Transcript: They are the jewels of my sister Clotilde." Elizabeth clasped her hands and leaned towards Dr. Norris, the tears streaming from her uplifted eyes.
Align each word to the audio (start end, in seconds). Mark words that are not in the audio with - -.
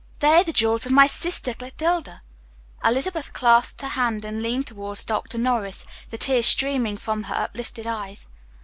They 0.17 0.29
are 0.37 0.43
the 0.43 0.51
jewels 0.51 0.87
of 0.87 0.91
my 0.91 1.05
sister 1.05 1.53
Clotilde." 1.53 2.21
Elizabeth 2.83 3.33
clasped 3.33 3.83
her 3.83 3.89
hands 3.89 4.25
and 4.25 4.41
leaned 4.41 4.65
towards 4.65 5.05
Dr. 5.05 5.37
Norris, 5.37 5.85
the 6.09 6.17
tears 6.17 6.47
streaming 6.47 6.97
from 6.97 7.25
her 7.25 7.35
uplifted 7.35 7.85
eyes. 7.85 8.25